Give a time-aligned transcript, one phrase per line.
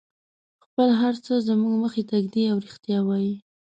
[0.63, 3.35] خپل هر څه زموږ مخې ته ږدي او رښتیا وایي.